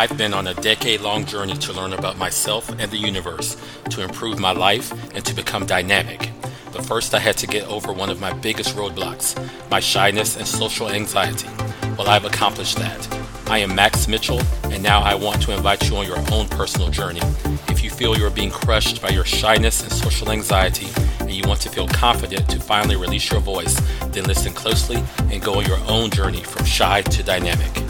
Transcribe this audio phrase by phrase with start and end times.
[0.00, 3.54] I've been on a decade long journey to learn about myself and the universe,
[3.90, 6.30] to improve my life, and to become dynamic.
[6.72, 9.36] But first, I had to get over one of my biggest roadblocks
[9.70, 11.50] my shyness and social anxiety.
[11.98, 13.08] Well, I've accomplished that.
[13.50, 14.40] I am Max Mitchell,
[14.70, 17.20] and now I want to invite you on your own personal journey.
[17.68, 20.88] If you feel you're being crushed by your shyness and social anxiety,
[21.20, 25.42] and you want to feel confident to finally release your voice, then listen closely and
[25.42, 27.89] go on your own journey from shy to dynamic.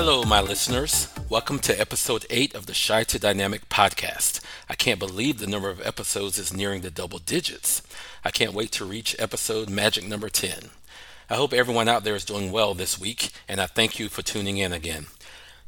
[0.00, 1.08] Hello, my listeners.
[1.28, 4.40] Welcome to episode 8 of the Shy to Dynamic podcast.
[4.68, 7.82] I can't believe the number of episodes is nearing the double digits.
[8.24, 10.70] I can't wait to reach episode magic number 10.
[11.28, 14.22] I hope everyone out there is doing well this week, and I thank you for
[14.22, 15.06] tuning in again.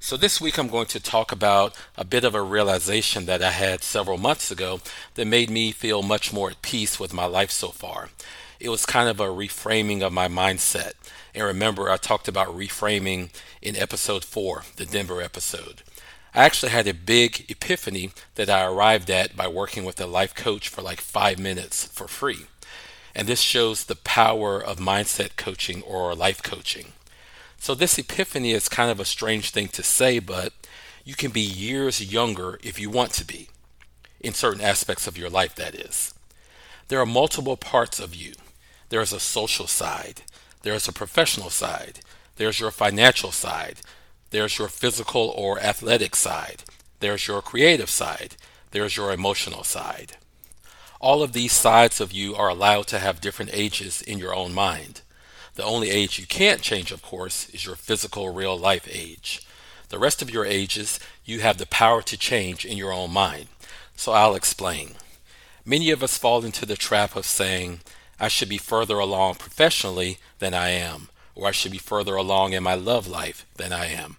[0.02, 3.50] So, this week I'm going to talk about a bit of a realization that I
[3.50, 4.80] had several months ago
[5.14, 8.08] that made me feel much more at peace with my life so far.
[8.58, 10.92] It was kind of a reframing of my mindset.
[11.34, 13.28] And remember, I talked about reframing
[13.60, 15.82] in episode 4, the Denver episode.
[16.34, 20.34] I actually had a big epiphany that I arrived at by working with a life
[20.34, 22.46] coach for like five minutes for free.
[23.14, 26.94] And this shows the power of mindset coaching or life coaching.
[27.62, 30.54] So, this epiphany is kind of a strange thing to say, but
[31.04, 33.50] you can be years younger if you want to be,
[34.18, 36.14] in certain aspects of your life, that is.
[36.88, 38.32] There are multiple parts of you.
[38.88, 40.22] There is a social side,
[40.62, 42.00] there is a professional side,
[42.36, 43.82] there's your financial side,
[44.30, 46.64] there's your physical or athletic side,
[47.00, 48.36] there's your creative side,
[48.70, 50.16] there's your emotional side.
[50.98, 54.54] All of these sides of you are allowed to have different ages in your own
[54.54, 55.02] mind.
[55.54, 59.42] The only age you can't change, of course, is your physical real life age.
[59.88, 63.48] The rest of your ages you have the power to change in your own mind.
[63.96, 64.92] So I'll explain.
[65.64, 67.80] Many of us fall into the trap of saying,
[68.18, 72.52] I should be further along professionally than I am, or I should be further along
[72.52, 74.16] in my love life than I am,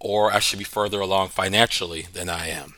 [0.00, 2.74] or I should be further along financially than I am.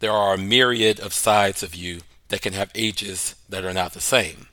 [0.00, 3.92] There are a myriad of sides of you that can have ages that are not
[3.92, 4.48] the same.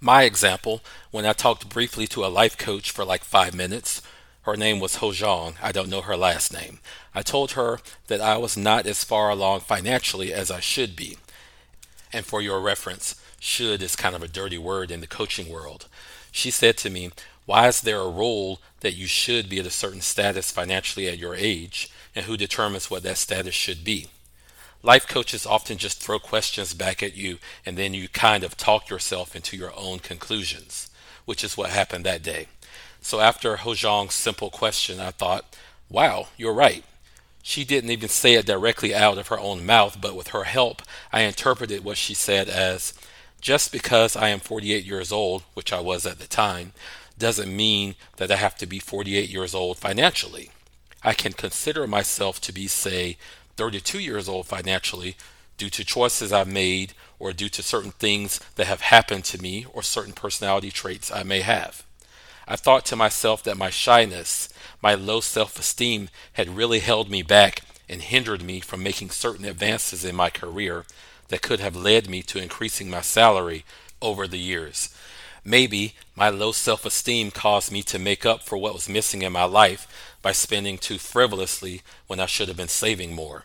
[0.00, 4.00] My example, when I talked briefly to a life coach for like five minutes,
[4.42, 5.56] her name was Ho Zhang.
[5.60, 6.78] I don't know her last name.
[7.14, 11.18] I told her that I was not as far along financially as I should be.
[12.12, 15.88] And for your reference, should is kind of a dirty word in the coaching world.
[16.30, 17.10] She said to me,
[17.44, 21.18] Why is there a rule that you should be at a certain status financially at
[21.18, 24.06] your age, and who determines what that status should be?
[24.82, 28.88] Life coaches often just throw questions back at you and then you kind of talk
[28.88, 30.88] yourself into your own conclusions,
[31.24, 32.46] which is what happened that day.
[33.00, 35.56] So after Ho Zhang's simple question, I thought,
[35.88, 36.84] wow, you're right.
[37.42, 40.82] She didn't even say it directly out of her own mouth, but with her help,
[41.12, 42.92] I interpreted what she said as
[43.40, 46.72] just because I am 48 years old, which I was at the time,
[47.16, 50.50] doesn't mean that I have to be 48 years old financially.
[51.02, 53.16] I can consider myself to be, say,
[53.58, 55.16] 32 years old financially
[55.56, 59.66] due to choices I've made or due to certain things that have happened to me
[59.72, 61.84] or certain personality traits I may have.
[62.46, 64.48] I thought to myself that my shyness,
[64.80, 69.44] my low self esteem had really held me back and hindered me from making certain
[69.44, 70.84] advances in my career
[71.28, 73.64] that could have led me to increasing my salary
[74.00, 74.94] over the years.
[75.48, 79.32] Maybe my low self esteem caused me to make up for what was missing in
[79.32, 83.44] my life by spending too frivolously when I should have been saving more.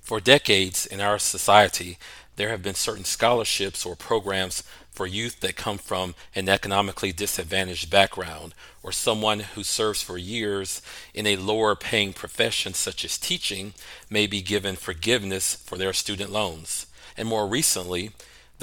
[0.00, 1.98] For decades in our society,
[2.34, 7.90] there have been certain scholarships or programs for youth that come from an economically disadvantaged
[7.90, 8.52] background
[8.82, 10.82] or someone who serves for years
[11.14, 13.74] in a lower paying profession such as teaching
[14.10, 16.86] may be given forgiveness for their student loans.
[17.16, 18.10] And more recently,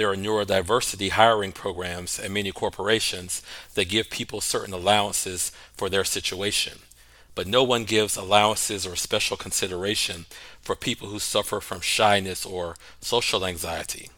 [0.02, 3.44] there are neurodiversity hiring programs at many corporations
[3.76, 6.80] that give people certain allowances for their situation
[7.36, 10.26] but no one gives allowances or special consideration
[10.62, 14.10] for people who suffer from shyness or social anxiety.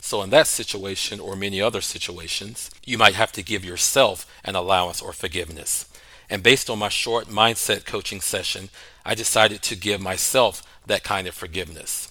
[0.00, 4.54] So, in that situation or many other situations, you might have to give yourself an
[4.54, 5.86] allowance or forgiveness.
[6.30, 8.70] And based on my short mindset coaching session,
[9.04, 12.09] I decided to give myself that kind of forgiveness.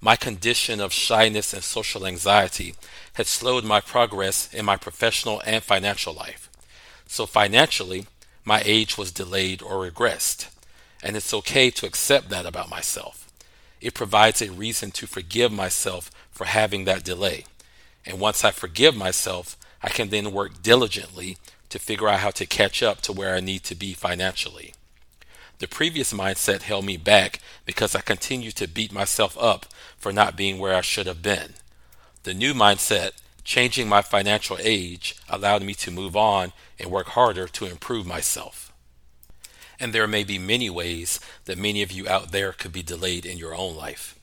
[0.00, 2.74] My condition of shyness and social anxiety
[3.14, 6.50] had slowed my progress in my professional and financial life.
[7.06, 8.06] So, financially,
[8.44, 10.48] my age was delayed or regressed.
[11.02, 13.30] And it's okay to accept that about myself.
[13.80, 17.44] It provides a reason to forgive myself for having that delay.
[18.04, 21.38] And once I forgive myself, I can then work diligently
[21.68, 24.74] to figure out how to catch up to where I need to be financially.
[25.58, 29.66] The previous mindset held me back because I continued to beat myself up
[29.96, 31.54] for not being where I should have been.
[32.24, 33.12] The new mindset
[33.46, 38.72] Changing my financial age allowed me to move on and work harder to improve myself.
[39.78, 43.24] And there may be many ways that many of you out there could be delayed
[43.24, 44.18] in your own life.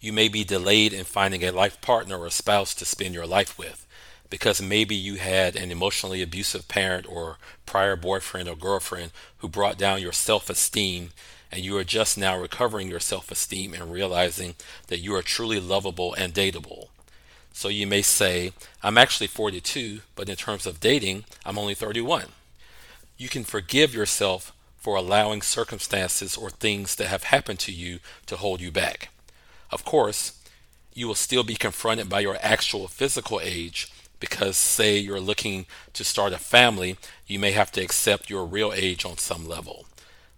[0.00, 3.58] You may be delayed in finding a life partner or spouse to spend your life
[3.58, 3.86] with
[4.32, 7.36] because maybe you had an emotionally abusive parent or
[7.66, 11.10] prior boyfriend or girlfriend who brought down your self esteem,
[11.52, 14.54] and you are just now recovering your self esteem and realizing
[14.86, 16.88] that you are truly lovable and dateable.
[17.52, 22.28] So you may say, I'm actually 42, but in terms of dating, I'm only 31.
[23.18, 28.38] You can forgive yourself for allowing circumstances or things that have happened to you to
[28.38, 29.10] hold you back.
[29.70, 30.40] Of course,
[30.94, 33.92] you will still be confronted by your actual physical age
[34.22, 36.96] because, say, you're looking to start a family,
[37.26, 39.84] you may have to accept your real age on some level.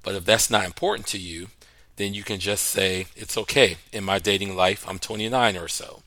[0.02, 1.48] But if that's not important to you,
[1.96, 3.76] then you can just say, it's okay.
[3.92, 6.00] In my dating life, I'm 29 or so.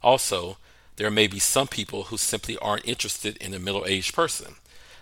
[0.00, 0.58] Also,
[0.94, 4.54] there may be some people who simply aren't interested in a middle aged person.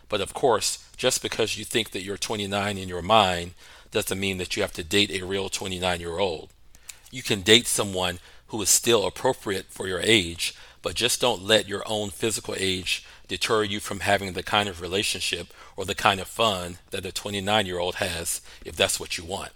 [0.08, 3.52] But of course, just because you think that you're 29 in your mind
[3.90, 6.48] doesn't mean that you have to date a real 29 year old.
[7.10, 11.68] You can date someone who is still appropriate for your age, but just don't let
[11.68, 16.20] your own physical age deter you from having the kind of relationship or the kind
[16.20, 19.52] of fun that a 29 year old has if that's what you want.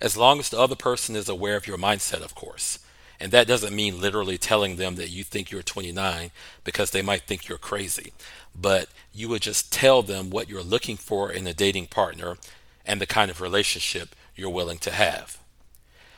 [0.00, 2.78] As long as the other person is aware of your mindset, of course.
[3.20, 6.32] And that doesn't mean literally telling them that you think you're 29
[6.64, 8.12] because they might think you're crazy.
[8.60, 12.36] But you would just tell them what you're looking for in a dating partner
[12.84, 15.38] and the kind of relationship you're willing to have.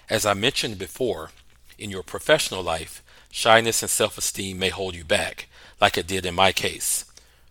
[0.08, 1.30] As I mentioned before,
[1.78, 3.02] in your professional life,
[3.34, 5.48] shyness and self esteem may hold you back,
[5.80, 7.04] like it did in my case.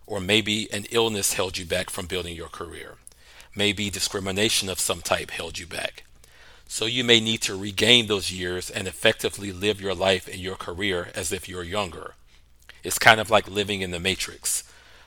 [0.06, 2.94] Or maybe an illness held you back from building your career.
[3.54, 6.04] Maybe discrimination of some type held you back.
[6.66, 10.56] So you may need to regain those years and effectively live your life and your
[10.56, 12.14] career as if you're younger.
[12.82, 14.64] It's kind of like living in the matrix.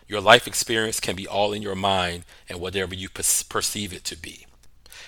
[0.07, 4.15] Your life experience can be all in your mind and whatever you perceive it to
[4.15, 4.45] be.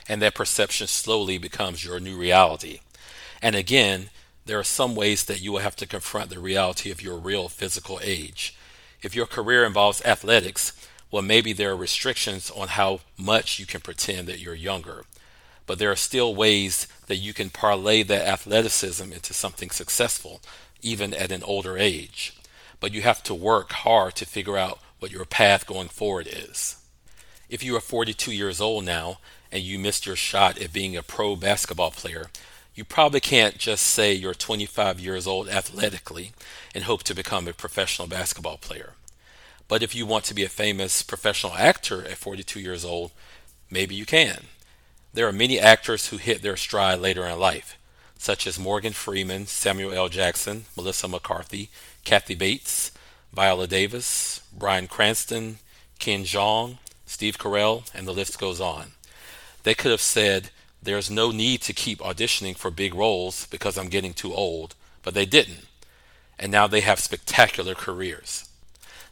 [0.08, 2.80] And that perception slowly becomes your new reality.
[3.42, 4.10] And again,
[4.50, 7.48] there are some ways that you will have to confront the reality of your real
[7.48, 8.56] physical age.
[9.02, 10.74] If your career involves athletics,
[11.12, 15.06] well, maybe there are restrictions on how much you can pretend that you're younger
[15.70, 20.42] but there are still ways that you can parlay that athleticism into something successful,
[20.82, 22.36] even at an older age.
[22.80, 26.78] But you have to work hard to figure out what your path going forward is.
[27.52, 29.20] If you are 42 years old now
[29.52, 32.32] and you missed your shot at being a pro basketball player,
[32.76, 36.32] you probably can't just say you're 25 years old athletically
[36.74, 38.94] and hope to become a professional basketball player.
[39.68, 43.12] But if you want to be a famous professional actor at 42 years old,
[43.70, 44.46] maybe you can.
[45.14, 47.78] There are many actors who hit their stride later in life,
[48.18, 50.10] such as Morgan Freeman, Samuel L.
[50.10, 51.70] Jackson, Melissa McCarthy,
[52.04, 52.92] Kathy Bates,
[53.34, 55.60] Viola Davis, Bryan Cranston,
[56.00, 58.92] Ken Jeong, Steve Carell, and the list goes on.
[59.64, 60.50] They could have said,
[60.82, 65.14] There's no need to keep auditioning for big roles because I'm getting too old, but
[65.14, 65.66] they didn't.
[66.38, 68.50] And now they have spectacular careers.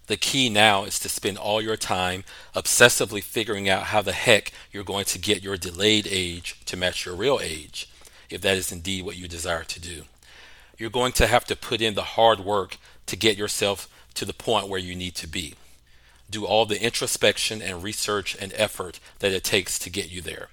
[0.08, 2.24] The key now is to spend all your time
[2.56, 7.06] obsessively figuring out how the heck you're going to get your delayed age to match
[7.06, 7.90] your real age,
[8.30, 10.04] if that is indeed what you desire to do.
[10.78, 12.78] You're going to have to put in the hard work
[13.08, 15.56] to get yourself to the point where you need to be.
[16.30, 20.48] Do all the introspection and research and effort that it takes to get you there.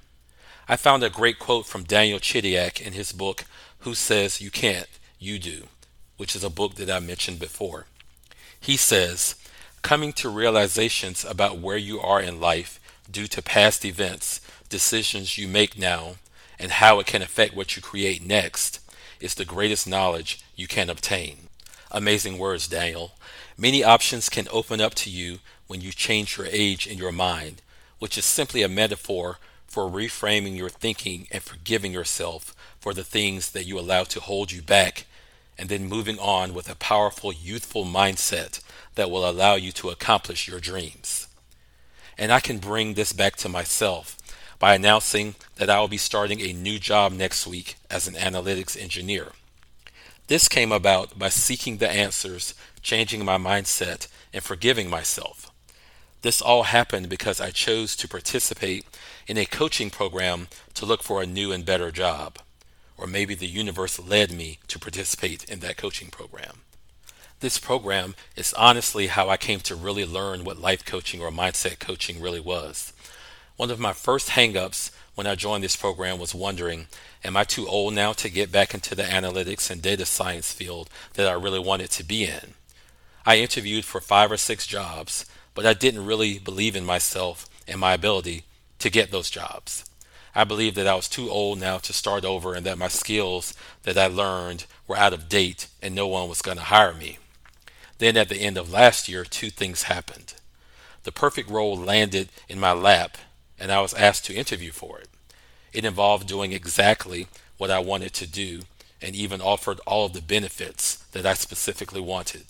[0.67, 3.45] I found a great quote from Daniel Chidiac in his book,
[3.81, 5.65] Who Says You Can't, You Do,
[6.17, 7.87] which is a book that I mentioned before.
[8.59, 9.35] He says,
[9.83, 12.81] coming to realizations about where you are in life
[13.11, 14.41] due to past events,
[14.71, 16.15] decisions you make now,
[16.59, 18.81] and how it can affect what you create next
[19.21, 21.49] is the greatest knowledge you can obtain.
[21.91, 23.13] Amazing words, Daniel.
[23.59, 27.61] Many options can open up to you when you change your age in your mind,
[27.99, 29.39] which is simply a metaphor
[29.75, 34.53] for reframing your thinking and forgiving yourself for the things that you allow to hold
[34.53, 35.05] you back,
[35.59, 38.63] and then moving on with a powerful youthful mindset
[38.95, 41.27] that will allow you to accomplish your dreams.
[42.17, 44.17] And I can bring this back to myself
[44.61, 48.81] by announcing that I will be starting a new job next week as an analytics
[48.81, 49.33] engineer.
[50.29, 55.51] This came about by seeking the answers, changing my mindset, and forgiving myself.
[56.25, 58.87] This all happened because I chose to participate
[59.27, 62.39] in a coaching program to look for a new and better job.
[62.97, 66.63] Or maybe the universe led me to participate in that coaching program.
[67.41, 71.79] This program is honestly how I came to really learn what life coaching or mindset
[71.79, 72.95] coaching really was.
[73.59, 76.87] One of my first hangups when I joined this program was wondering,
[77.23, 80.89] am I too old now to get back into the analytics and data science field
[81.17, 82.55] that I really wanted to be in?
[83.27, 87.81] I interviewed for five or six jobs, but I didn't really believe in myself and
[87.81, 88.45] my ability
[88.81, 89.85] to get those jobs.
[90.35, 93.55] I believed that I was too old now to start over and that my skills
[93.85, 97.19] that I learned were out of date and no one was going to hire me.
[97.99, 100.35] Then at the end of last year, two things happened.
[101.05, 103.17] The perfect role landed in my lap
[103.59, 105.09] and I was asked to interview for it.
[105.73, 108.63] It involved doing exactly what I wanted to do
[109.01, 112.45] and even offered all of the benefits that I specifically wanted.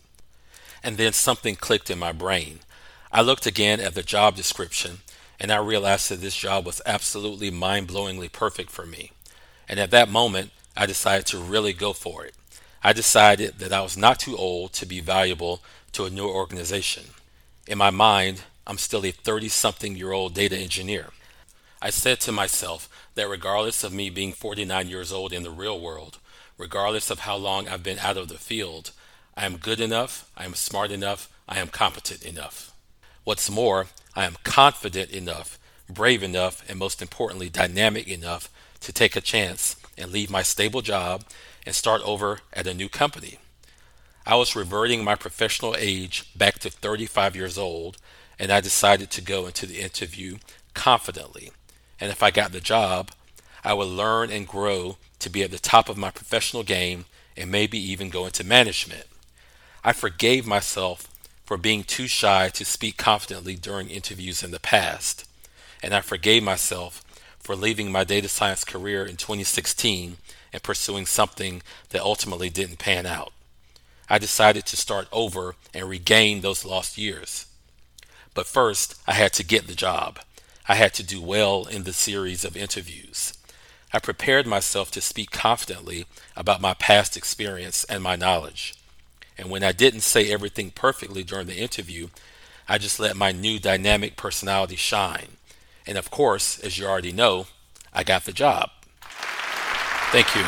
[0.83, 2.61] And then something clicked in my brain.
[3.15, 4.99] I looked again at the job description
[5.39, 9.13] and I realized that this job was absolutely mind blowingly perfect for me.
[9.69, 12.35] And at that moment, I decided to really go for it.
[12.83, 17.05] I decided that I was not too old to be valuable to a new organization.
[17.69, 21.11] In my mind, I'm still a 30 something year old data engineer.
[21.81, 25.79] I said to myself that regardless of me being 49 years old in the real
[25.79, 26.19] world,
[26.59, 28.91] regardless of how long I've been out of the field,
[29.37, 32.74] I am good enough, I am smart enough, I am competent enough.
[33.25, 38.51] What's more, I am confident enough, brave enough, and most importantly, dynamic enough
[38.81, 41.25] to take a chance and leave my stable job
[41.65, 43.39] and start over at a new company.
[44.27, 47.97] I was reverting my professional age back to 35 years old,
[48.39, 50.37] and I decided to go into the interview
[50.75, 51.51] confidently.
[51.99, 53.11] And if I got the job,
[53.65, 57.07] I would learn and grow to be at the top of my professional game
[57.39, 59.07] and maybe even go into management.
[59.83, 61.09] I forgave myself
[61.45, 65.29] for being too shy to speak confidently during interviews in the past,
[65.83, 67.05] and I forgave myself
[67.39, 70.17] for leaving my data science career in 2016
[70.53, 73.33] and pursuing something that ultimately didn't pan out.
[74.09, 77.47] I decided to start over and regain those lost years.
[78.35, 80.21] But first, I had to get the job.
[80.69, 83.35] I had to do well in the series of interviews.
[83.93, 88.75] I prepared myself to speak confidently about my past experience and my knowledge.
[89.37, 92.09] And when I didn't say everything perfectly during the interview,
[92.69, 95.37] I just let my new dynamic personality shine.
[95.87, 97.47] And of course, as you already know,
[97.93, 98.71] I got the job.
[100.11, 100.43] Thank you.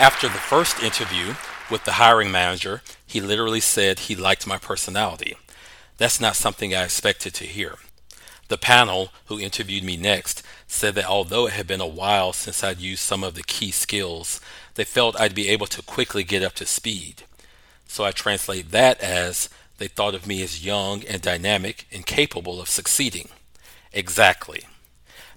[0.00, 1.34] After the first interview
[1.70, 5.36] with the hiring manager, he literally said he liked my personality.
[5.98, 7.76] That's not something I expected to hear.
[8.48, 12.64] The panel who interviewed me next said that although it had been a while since
[12.64, 14.40] I'd used some of the key skills,
[14.74, 17.24] they felt I'd be able to quickly get up to speed.
[17.88, 22.60] So I translate that as they thought of me as young and dynamic and capable
[22.60, 23.28] of succeeding.
[23.92, 24.62] Exactly.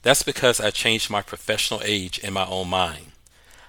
[0.03, 3.13] That's because I changed my professional age in my own mind.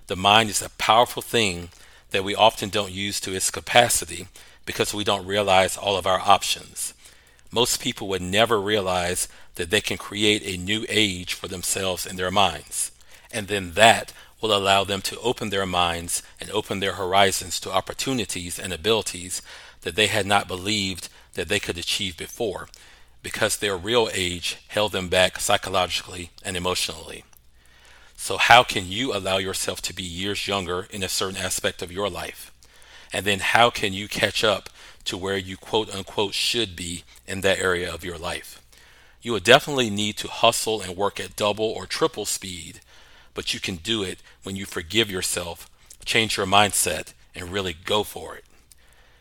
[0.09, 1.71] The mind is a powerful thing
[2.11, 4.29] that we often don't use to its capacity
[4.67, 6.93] because we don't realize all of our options.
[7.51, 12.17] Most people would never realize that they can create a new age for themselves in
[12.17, 12.91] their minds.
[13.31, 14.13] And then that
[14.43, 19.41] will allow them to open their minds and open their horizons to opportunities and abilities
[19.83, 22.69] that they had not believed that they could achieve before
[23.23, 27.25] because their real age held them back psychologically and emotionally.
[28.17, 31.93] So, how can you allow yourself to be years younger in a certain aspect of
[31.93, 32.53] your life?
[33.13, 34.71] And then how can you catch up
[35.05, 38.61] to where you quote unquote should be in that area of your life?
[39.21, 42.81] You will definitely need to hustle and work at double or triple speed,
[43.35, 45.71] but you can do it when you forgive yourself,
[46.05, 48.45] change your mindset, and really go for it.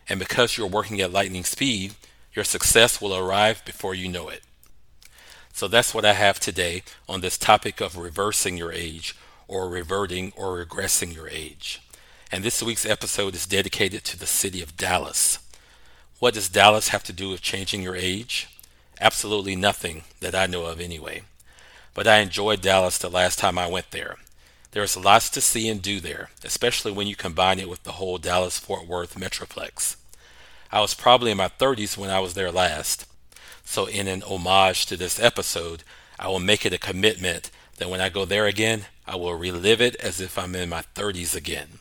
[0.09, 1.93] And because you're working at lightning speed,
[2.33, 4.41] your success will arrive before you know it.
[5.53, 9.15] So that's what I have today on this topic of reversing your age
[9.47, 11.81] or reverting or regressing your age
[12.31, 15.39] and this week's episode is dedicated to the city of Dallas.
[16.19, 18.47] What does Dallas have to do with changing your age?
[19.01, 21.23] Absolutely nothing that I know of anyway.
[21.93, 24.17] But I enjoyed Dallas the last time I went there.
[24.71, 28.17] There's lots to see and do there, especially when you combine it with the whole
[28.17, 29.97] Dallas Fort Worth Metroplex.
[30.71, 33.05] I was probably in my 30s when I was there last,
[33.65, 35.83] so in an homage to this episode,
[36.17, 39.81] I will make it a commitment that when I go there again, I will relive
[39.81, 41.79] it as if I'm in my 30s again.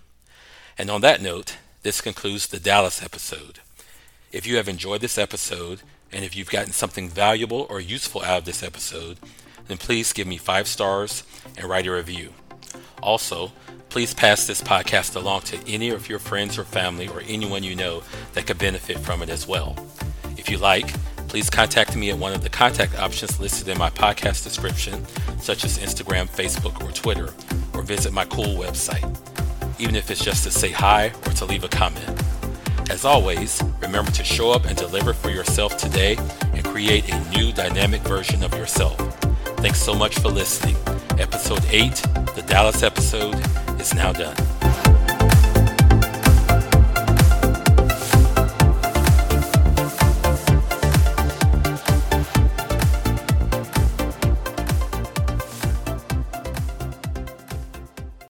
[0.76, 3.61] And on that note, this concludes the Dallas episode.
[4.33, 8.38] If you have enjoyed this episode, and if you've gotten something valuable or useful out
[8.38, 9.19] of this episode,
[9.70, 11.22] then please give me five stars
[11.56, 12.34] and write a review.
[13.02, 13.52] Also,
[13.88, 17.74] please pass this podcast along to any of your friends or family or anyone you
[17.74, 18.02] know
[18.34, 19.74] that could benefit from it as well.
[20.36, 20.92] If you like,
[21.28, 25.06] please contact me at one of the contact options listed in my podcast description,
[25.38, 27.32] such as Instagram, Facebook, or Twitter,
[27.72, 29.16] or visit my cool website
[29.80, 32.22] even if it's just to say hi or to leave a comment.
[32.90, 36.16] As always, remember to show up and deliver for yourself today
[36.52, 39.19] and create a new dynamic version of yourself.
[39.62, 40.76] Thanks so much for listening.
[41.19, 41.95] Episode 8,
[42.35, 43.35] the Dallas episode,
[43.79, 44.50] is now done.